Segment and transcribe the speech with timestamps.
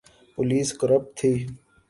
[0.35, 1.31] Police corrupt تھی۔